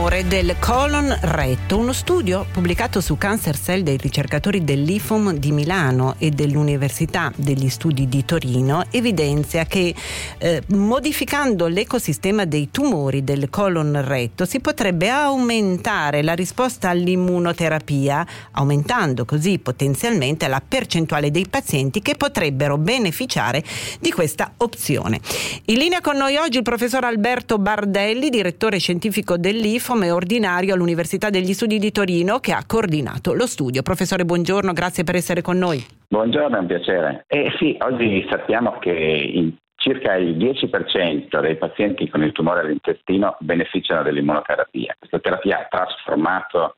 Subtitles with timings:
[0.00, 1.76] Tumore del colon retto.
[1.76, 8.08] Uno studio pubblicato su Cancer Cell dai ricercatori dell'IFOM di Milano e dell'Università degli Studi
[8.08, 9.94] di Torino evidenzia che
[10.38, 19.26] eh, modificando l'ecosistema dei tumori del colon retto si potrebbe aumentare la risposta all'immunoterapia, aumentando
[19.26, 23.62] così potenzialmente la percentuale dei pazienti che potrebbero beneficiare
[24.00, 25.20] di questa opzione.
[25.66, 31.30] In linea con noi oggi il professor Alberto Bardelli, direttore scientifico dell'IFOM È ordinario all'Università
[31.30, 33.82] degli Studi di Torino che ha coordinato lo studio.
[33.82, 35.84] Professore, buongiorno, grazie per essere con noi.
[36.08, 37.24] Buongiorno, è un piacere.
[37.26, 44.04] Eh sì, oggi sappiamo che circa il 10% dei pazienti con il tumore all'intestino beneficiano
[44.04, 44.94] dell'immunoterapia.
[44.96, 46.76] Questa terapia ha trasformato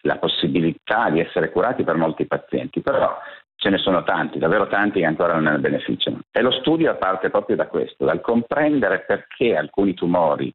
[0.00, 3.16] la possibilità di essere curati per molti pazienti, però
[3.54, 6.18] ce ne sono tanti, davvero tanti che ancora non ne beneficiano.
[6.32, 10.52] E lo studio parte proprio da questo, dal comprendere perché alcuni tumori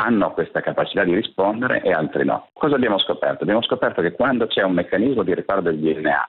[0.00, 2.48] hanno questa capacità di rispondere e altri no.
[2.52, 3.42] Cosa abbiamo scoperto?
[3.42, 6.28] Abbiamo scoperto che quando c'è un meccanismo di riparo del DNA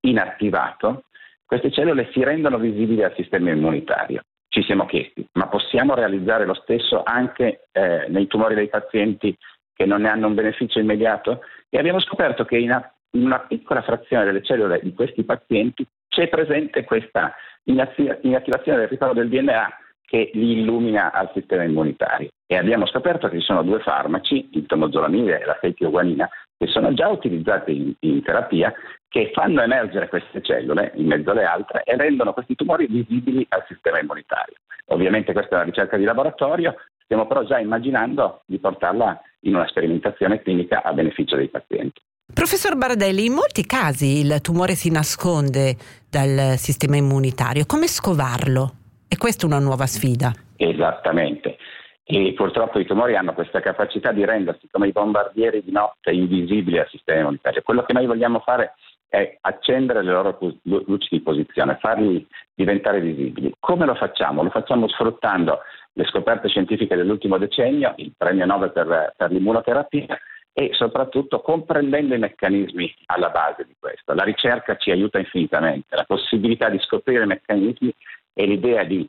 [0.00, 1.04] inattivato,
[1.46, 4.22] queste cellule si rendono visibili al sistema immunitario.
[4.48, 9.34] Ci siamo chiesti, ma possiamo realizzare lo stesso anche eh, nei tumori dei pazienti
[9.74, 11.40] che non ne hanno un beneficio immediato?
[11.70, 12.78] E abbiamo scoperto che in
[13.12, 17.34] una piccola frazione delle cellule di questi pazienti c'è presente questa
[17.64, 19.68] inattivazione del riparo del DNA
[20.12, 22.28] che li illumina al sistema immunitario.
[22.46, 26.92] E abbiamo scoperto che ci sono due farmaci, il tomozolamide e la fetioguanina, che sono
[26.92, 28.74] già utilizzati in, in, terapia,
[29.08, 33.64] che fanno emergere queste cellule in mezzo alle altre e rendono questi tumori visibili al
[33.66, 34.56] sistema immunitario.
[34.88, 39.66] Ovviamente questa è una ricerca di laboratorio, stiamo però già immaginando di portarla in una
[39.66, 42.02] sperimentazione clinica a beneficio dei pazienti.
[42.34, 45.74] Professor Bardelli, in molti casi il tumore si nasconde
[46.10, 47.64] dal sistema immunitario.
[47.64, 48.80] Come scovarlo?
[49.12, 50.32] E questa è una nuova sfida.
[50.56, 51.58] Esattamente.
[52.02, 56.78] E purtroppo i tumori hanno questa capacità di rendersi come i bombardieri di notte invisibili
[56.78, 57.60] al sistema immunitario.
[57.60, 58.72] Quello che noi vogliamo fare
[59.08, 63.52] è accendere le loro luci di posizione, farli diventare visibili.
[63.60, 64.42] Come lo facciamo?
[64.42, 65.58] Lo facciamo sfruttando
[65.92, 70.18] le scoperte scientifiche dell'ultimo decennio, il premio Nobel per, per l'immunoterapia
[70.54, 74.14] e soprattutto comprendendo i meccanismi alla base di questo.
[74.14, 77.94] La ricerca ci aiuta infinitamente, la possibilità di scoprire i meccanismi
[78.32, 79.08] è l'idea di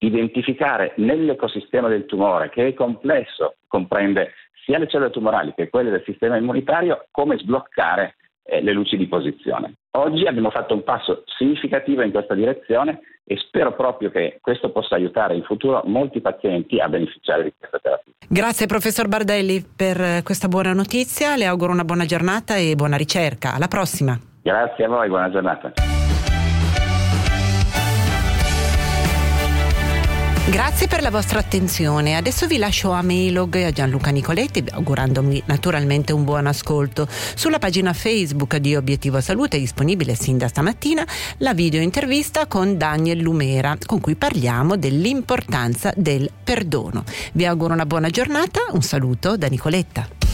[0.00, 4.32] identificare nell'ecosistema del tumore, che è complesso, comprende
[4.64, 9.08] sia le cellule tumorali che quelle del sistema immunitario, come sbloccare eh, le luci di
[9.08, 9.74] posizione.
[9.92, 14.94] Oggi abbiamo fatto un passo significativo in questa direzione e spero proprio che questo possa
[14.94, 18.12] aiutare in futuro molti pazienti a beneficiare di questa terapia.
[18.28, 23.54] Grazie professor Bardelli per questa buona notizia, le auguro una buona giornata e buona ricerca.
[23.54, 24.18] Alla prossima.
[24.42, 25.87] Grazie a voi, buona giornata.
[30.50, 32.16] Grazie per la vostra attenzione.
[32.16, 37.06] Adesso vi lascio a Melog e a Gianluca Nicoletti, augurandomi naturalmente un buon ascolto.
[37.34, 41.06] Sulla pagina Facebook di Obiettivo Salute è disponibile sin da stamattina
[41.38, 47.04] la video intervista con Daniel Lumera, con cui parliamo dell'importanza del perdono.
[47.32, 50.27] Vi auguro una buona giornata, un saluto da Nicoletta.